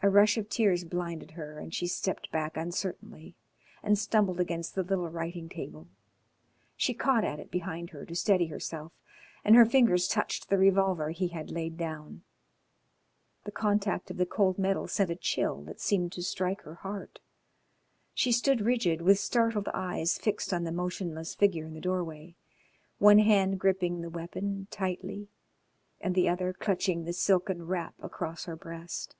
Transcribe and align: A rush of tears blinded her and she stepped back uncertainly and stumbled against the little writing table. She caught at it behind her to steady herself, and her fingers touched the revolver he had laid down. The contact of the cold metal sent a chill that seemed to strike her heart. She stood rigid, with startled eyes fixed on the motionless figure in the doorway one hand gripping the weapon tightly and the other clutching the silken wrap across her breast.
A 0.00 0.08
rush 0.08 0.36
of 0.36 0.48
tears 0.48 0.84
blinded 0.84 1.32
her 1.32 1.58
and 1.58 1.74
she 1.74 1.88
stepped 1.88 2.30
back 2.30 2.56
uncertainly 2.56 3.34
and 3.82 3.98
stumbled 3.98 4.38
against 4.38 4.76
the 4.76 4.84
little 4.84 5.08
writing 5.08 5.48
table. 5.48 5.88
She 6.76 6.94
caught 6.94 7.24
at 7.24 7.40
it 7.40 7.50
behind 7.50 7.90
her 7.90 8.06
to 8.06 8.14
steady 8.14 8.46
herself, 8.46 8.92
and 9.44 9.56
her 9.56 9.66
fingers 9.66 10.06
touched 10.06 10.48
the 10.50 10.56
revolver 10.56 11.10
he 11.10 11.26
had 11.28 11.50
laid 11.50 11.76
down. 11.76 12.22
The 13.42 13.50
contact 13.50 14.08
of 14.12 14.18
the 14.18 14.24
cold 14.24 14.56
metal 14.56 14.86
sent 14.86 15.10
a 15.10 15.16
chill 15.16 15.62
that 15.62 15.80
seemed 15.80 16.12
to 16.12 16.22
strike 16.22 16.60
her 16.60 16.76
heart. 16.76 17.18
She 18.14 18.30
stood 18.30 18.60
rigid, 18.60 19.02
with 19.02 19.18
startled 19.18 19.68
eyes 19.74 20.16
fixed 20.16 20.52
on 20.52 20.62
the 20.62 20.70
motionless 20.70 21.34
figure 21.34 21.66
in 21.66 21.74
the 21.74 21.80
doorway 21.80 22.36
one 22.98 23.18
hand 23.18 23.58
gripping 23.58 24.00
the 24.02 24.10
weapon 24.10 24.68
tightly 24.70 25.28
and 26.00 26.14
the 26.14 26.28
other 26.28 26.52
clutching 26.52 27.02
the 27.04 27.12
silken 27.12 27.66
wrap 27.66 27.96
across 28.00 28.44
her 28.44 28.54
breast. 28.54 29.16